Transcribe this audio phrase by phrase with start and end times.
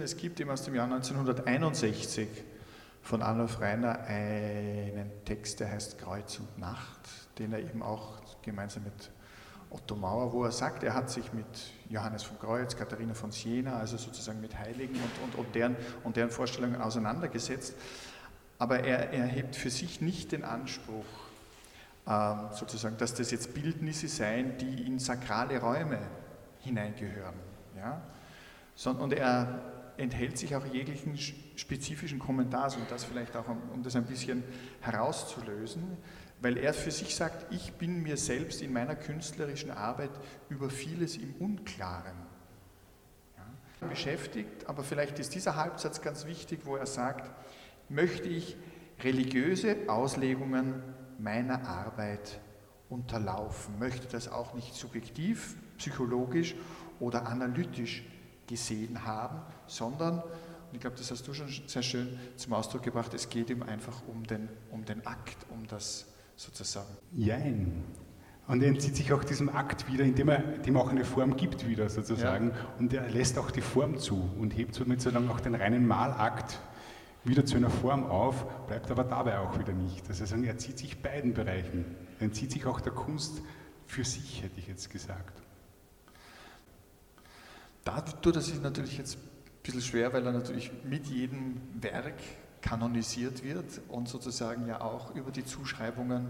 [0.00, 2.28] Es gibt eben aus dem Jahr 1961
[3.02, 7.00] von Adolf Reiner einen Text, der heißt Kreuz und Nacht,
[7.38, 9.10] den er eben auch gemeinsam mit
[9.70, 11.46] Otto Mauer, wo er sagt, er hat sich mit
[11.90, 16.16] Johannes vom Kreuz, Katharina von Siena, also sozusagen mit Heiligen und, und, und, deren, und
[16.16, 17.74] deren Vorstellungen auseinandergesetzt.
[18.58, 21.06] Aber er, er hebt für sich nicht den Anspruch,
[22.06, 25.98] ähm, sozusagen, dass das jetzt Bildnisse seien, die in sakrale Räume
[26.60, 27.34] hineingehören.
[27.76, 28.00] Ja?
[28.92, 34.06] Und er enthält sich auch jeglichen spezifischen Kommentars, um das vielleicht auch, um das ein
[34.06, 34.44] bisschen
[34.80, 35.98] herauszulösen,
[36.40, 40.12] weil er für sich sagt, ich bin mir selbst in meiner künstlerischen Arbeit
[40.48, 42.16] über vieles im Unklaren.
[43.36, 47.30] Ja, beschäftigt, aber vielleicht ist dieser Halbsatz ganz wichtig, wo er sagt,
[47.88, 48.56] möchte ich
[49.02, 50.82] religiöse Auslegungen
[51.18, 52.40] meiner Arbeit
[52.88, 56.54] unterlaufen, möchte das auch nicht subjektiv, psychologisch
[57.00, 58.04] oder analytisch
[58.48, 63.14] gesehen haben, sondern, und ich glaube, das hast du schon sehr schön zum Ausdruck gebracht,
[63.14, 66.96] es geht ihm einfach um den, um den Akt, um das sozusagen.
[67.12, 67.84] Jein.
[68.48, 71.68] Und er entzieht sich auch diesem Akt wieder, indem er dem auch eine Form gibt
[71.68, 72.48] wieder sozusagen.
[72.48, 72.56] Ja.
[72.78, 76.58] Und er lässt auch die Form zu und hebt somit sozusagen auch den reinen Malakt
[77.24, 80.08] wieder zu einer Form auf, bleibt aber dabei auch wieder nicht.
[80.08, 81.84] Also sagen, er zieht sich beiden Bereichen.
[82.18, 83.42] Er entzieht sich auch der Kunst
[83.86, 85.42] für sich, hätte ich jetzt gesagt.
[87.88, 92.20] Da tut er natürlich jetzt ein bisschen schwer, weil er natürlich mit jedem Werk
[92.60, 96.26] kanonisiert wird und sozusagen ja auch über die Zuschreibungen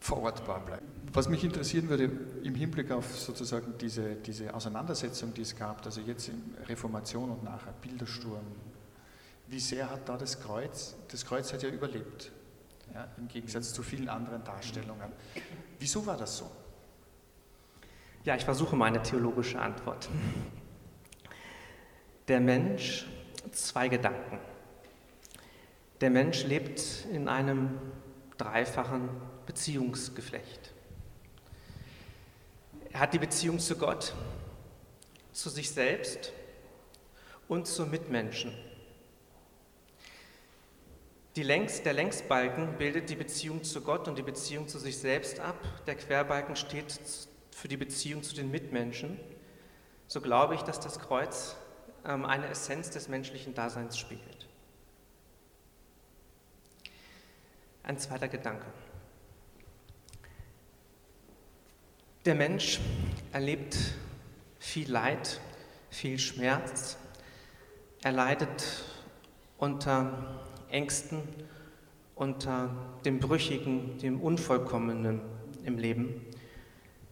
[0.00, 0.82] verortbar bleibt.
[1.12, 2.10] Was mich interessieren würde
[2.42, 7.44] im Hinblick auf sozusagen diese, diese Auseinandersetzung, die es gab, also jetzt in Reformation und
[7.44, 8.44] nachher Bildersturm,
[9.46, 12.32] wie sehr hat da das Kreuz, das Kreuz hat ja überlebt,
[12.92, 15.12] ja, im Gegensatz zu vielen anderen Darstellungen.
[15.78, 16.50] Wieso war das so?
[18.24, 20.08] Ja, ich versuche mal eine theologische Antwort.
[22.28, 23.04] Der Mensch,
[23.52, 24.38] zwei Gedanken.
[26.00, 27.78] Der Mensch lebt in einem
[28.38, 29.10] dreifachen
[29.44, 30.72] Beziehungsgeflecht.
[32.92, 34.14] Er hat die Beziehung zu Gott,
[35.32, 36.32] zu sich selbst
[37.46, 38.54] und zu Mitmenschen.
[41.36, 45.56] Längs, der Längsbalken bildet die Beziehung zu Gott und die Beziehung zu sich selbst ab.
[45.86, 46.98] Der Querbalken steht
[47.50, 49.20] für die Beziehung zu den Mitmenschen.
[50.06, 51.56] So glaube ich, dass das Kreuz
[52.04, 54.46] eine Essenz des menschlichen Daseins spiegelt.
[57.82, 58.66] Ein zweiter Gedanke.
[62.24, 62.80] Der Mensch
[63.32, 63.76] erlebt
[64.58, 65.40] viel Leid,
[65.90, 66.96] viel Schmerz.
[68.02, 68.84] Er leidet
[69.58, 71.22] unter Ängsten,
[72.14, 75.20] unter dem Brüchigen, dem Unvollkommenen
[75.64, 76.24] im Leben.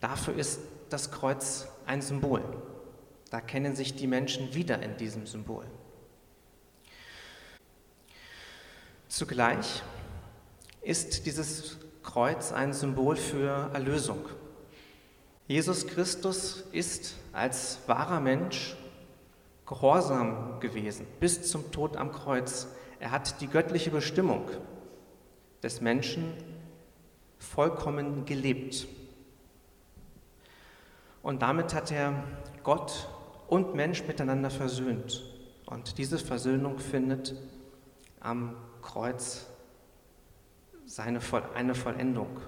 [0.00, 0.60] Dafür ist
[0.90, 2.42] das Kreuz ein Symbol.
[3.30, 5.66] Da kennen sich die Menschen wieder in diesem Symbol.
[9.08, 9.82] Zugleich
[10.82, 14.24] ist dieses Kreuz ein Symbol für Erlösung.
[15.46, 18.76] Jesus Christus ist als wahrer Mensch
[19.66, 22.68] gehorsam gewesen bis zum Tod am Kreuz.
[23.00, 24.48] Er hat die göttliche Bestimmung
[25.62, 26.32] des Menschen
[27.38, 28.86] vollkommen gelebt.
[31.22, 32.24] Und damit hat er
[32.62, 33.08] Gott
[33.48, 35.24] und Mensch miteinander versöhnt.
[35.66, 37.34] Und diese Versöhnung findet
[38.20, 39.46] am Kreuz
[40.86, 41.20] seine,
[41.54, 42.40] eine Vollendung.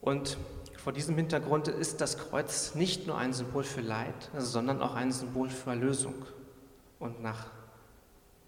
[0.00, 0.38] Und
[0.76, 5.12] vor diesem Hintergrund ist das Kreuz nicht nur ein Symbol für Leid, sondern auch ein
[5.12, 6.14] Symbol für Erlösung.
[6.98, 7.50] Und nach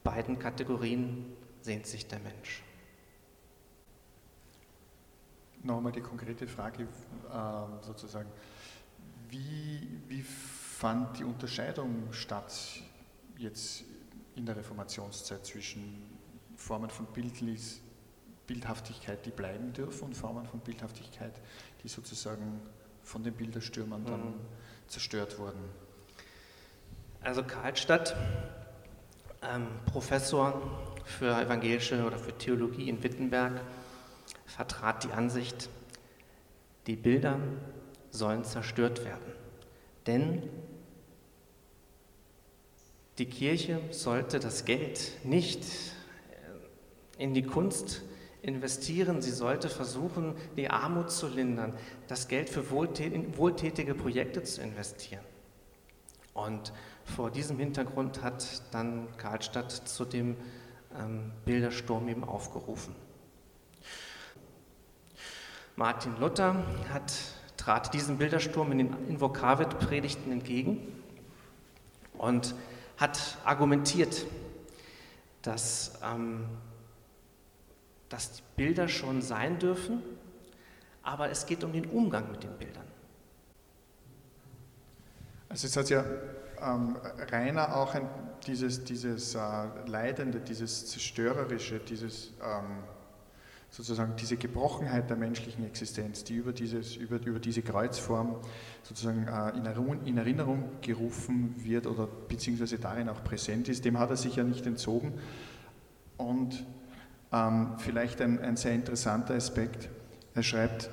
[0.04, 1.26] beiden Kategorien
[1.60, 2.62] sehnt sich der Mensch.
[5.62, 8.30] Nochmal die konkrete Frage äh, sozusagen.
[9.28, 12.82] Wie, wie fand die Unterscheidung statt
[13.36, 13.84] jetzt
[14.36, 16.18] in der Reformationszeit zwischen
[16.56, 17.80] Formen von Bildlis,
[18.46, 21.40] Bildhaftigkeit, die bleiben dürfen, und Formen von Bildhaftigkeit,
[21.82, 22.60] die sozusagen
[23.02, 24.34] von den Bilderstürmern dann mhm.
[24.88, 25.60] zerstört wurden?
[27.22, 28.16] Also Karlstadt,
[29.42, 30.60] ähm, Professor
[31.04, 33.60] für evangelische oder für Theologie in Wittenberg,
[34.60, 35.70] vertrat die Ansicht,
[36.86, 37.38] die Bilder
[38.10, 39.32] sollen zerstört werden.
[40.06, 40.42] Denn
[43.16, 45.64] die Kirche sollte das Geld nicht
[47.16, 48.02] in die Kunst
[48.42, 51.72] investieren, sie sollte versuchen, die Armut zu lindern,
[52.06, 55.24] das Geld für wohltätige Projekte zu investieren.
[56.34, 56.74] Und
[57.06, 60.36] vor diesem Hintergrund hat dann Karlstadt zu dem
[60.98, 62.94] ähm, Bildersturm eben aufgerufen.
[65.80, 66.62] Martin Luther
[66.92, 67.10] hat
[67.56, 71.02] trat diesem Bildersturm in den Invokavit-Predigten entgegen
[72.18, 72.54] und
[72.98, 74.26] hat argumentiert,
[75.40, 76.44] dass, ähm,
[78.10, 80.02] dass die Bilder schon sein dürfen,
[81.02, 82.84] aber es geht um den Umgang mit den Bildern.
[85.48, 86.04] Also es hat ja
[86.60, 86.98] ähm,
[87.32, 88.06] Rainer auch ein,
[88.46, 89.40] dieses, dieses äh,
[89.86, 92.82] Leidende, dieses Zerstörerische, dieses ähm,
[93.70, 98.36] sozusagen diese Gebrochenheit der menschlichen Existenz, die über, dieses, über, über diese Kreuzform
[98.82, 103.98] sozusagen äh, in, Erinnerung, in, Erinnerung, gerufen wird oder beziehungsweise darin auch präsent ist, dem
[103.98, 105.14] hat er sich ja nicht entzogen.
[106.16, 106.64] Und
[107.32, 109.88] ähm, vielleicht ein, ein sehr interessanter Aspekt,
[110.34, 110.90] er schreibt,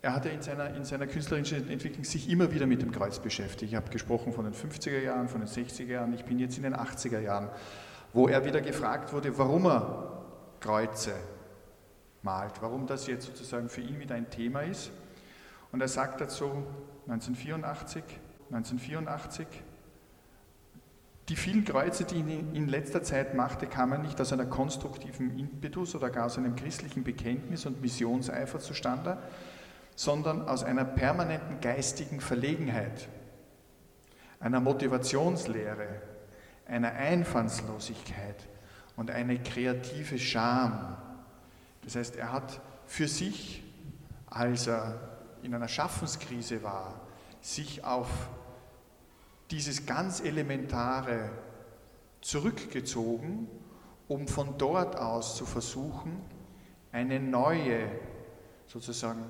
[0.00, 3.18] er hat ja in seiner, in seiner künstlerischen Entwicklung sich immer wieder mit dem Kreuz
[3.18, 3.72] beschäftigt.
[3.72, 6.62] Ich habe gesprochen von den 50er Jahren, von den 60er Jahren, ich bin jetzt in
[6.62, 7.48] den 80er Jahren,
[8.12, 10.22] wo er wieder gefragt wurde, warum er
[10.60, 11.12] Kreuze
[12.24, 14.90] malt, warum das jetzt sozusagen für ihn wieder ein Thema ist.
[15.70, 16.46] Und er sagt dazu
[17.06, 18.02] 1984,
[18.50, 19.46] 1984,
[21.28, 25.94] die vielen Kreuze, die ich in letzter Zeit machte, kamen nicht aus einer konstruktiven Impetus
[25.94, 29.18] oder gar aus einem christlichen Bekenntnis und Missionseifer zustande,
[29.96, 33.08] sondern aus einer permanenten geistigen Verlegenheit,
[34.38, 35.88] einer Motivationslehre,
[36.66, 38.48] einer Einfallslosigkeit
[38.96, 40.96] und eine kreative Scham,
[41.84, 43.62] das heißt, er hat für sich,
[44.26, 47.00] als er in einer Schaffenskrise war,
[47.40, 48.08] sich auf
[49.50, 51.30] dieses ganz Elementare
[52.20, 53.48] zurückgezogen,
[54.08, 56.20] um von dort aus zu versuchen,
[56.92, 57.90] eine neue,
[58.66, 59.24] sozusagen,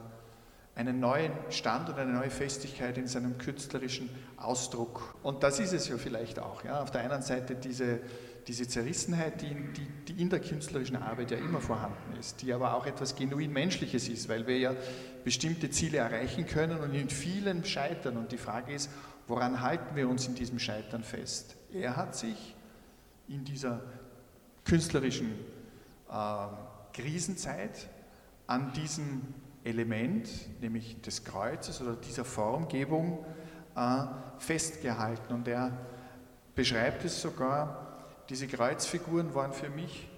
[0.74, 5.14] einen neuen Stand und eine neue Festigkeit in seinem künstlerischen Ausdruck.
[5.22, 6.64] Und das ist es ja vielleicht auch.
[6.64, 6.82] Ja?
[6.82, 8.00] Auf der einen Seite diese
[8.46, 12.74] diese Zerrissenheit, die, die, die, in der künstlerischen Arbeit ja immer vorhanden ist, die aber
[12.74, 14.74] auch etwas genuin Menschliches ist, weil wir ja
[15.24, 18.16] bestimmte Ziele erreichen können und in vielen scheitern.
[18.16, 18.90] Und die Frage ist,
[19.26, 21.56] woran halten wir uns in diesem Scheitern fest?
[21.72, 22.54] Er hat sich
[23.28, 23.82] in dieser
[24.64, 25.32] künstlerischen
[26.10, 26.46] äh,
[26.92, 27.88] Krisenzeit
[28.46, 29.22] an diesem
[29.64, 30.28] Element,
[30.60, 33.24] nämlich des Kreuzes oder dieser Formgebung,
[33.74, 34.04] äh,
[34.38, 35.34] festgehalten.
[35.34, 35.72] Und er
[36.54, 37.84] beschreibt es sogar
[38.28, 40.08] diese Kreuzfiguren waren für mich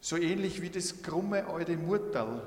[0.00, 2.42] so ähnlich wie das krumme alte Murtal,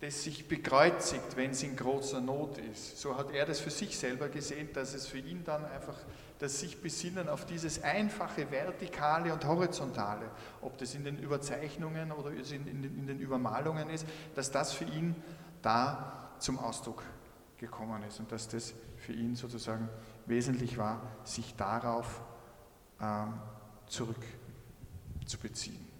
[0.00, 2.98] das sich bekreuzigt, wenn es in großer Not ist.
[2.98, 5.96] So hat er das für sich selber gesehen, dass es für ihn dann einfach
[6.38, 10.30] das sich besinnen auf dieses einfache, vertikale und horizontale,
[10.60, 14.06] ob das in den Überzeichnungen oder in den, Übermalungen ist,
[14.36, 15.16] dass das für ihn
[15.62, 17.02] da zum Ausdruck
[17.56, 19.88] gekommen ist und dass das für ihn sozusagen
[20.26, 22.22] wesentlich war, sich darauf
[23.00, 23.34] ähm,
[23.86, 25.97] zurückzubeziehen.